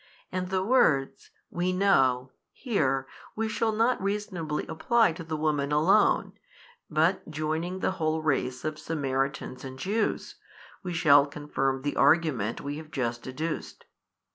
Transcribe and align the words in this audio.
And 0.31 0.49
the 0.49 0.63
words, 0.63 1.29
we 1.51 1.71
know, 1.71 2.31
here, 2.51 3.05
we 3.35 3.47
shall 3.47 3.71
not 3.71 4.01
reasonably 4.01 4.65
apply 4.65 5.11
to 5.13 5.23
the 5.23 5.37
woman 5.37 5.71
alone, 5.71 6.33
but 6.89 7.29
joining 7.29 7.81
the 7.81 7.91
whole 7.91 8.23
race 8.23 8.65
of 8.65 8.79
Samaritans 8.79 9.63
and 9.63 9.77
Jews, 9.77 10.37
we 10.81 10.91
shall 10.91 11.27
confirm 11.27 11.83
the 11.83 11.97
argument 11.97 12.61
we 12.61 12.77
have 12.77 12.89
just 12.89 13.27
adduced. 13.27 13.85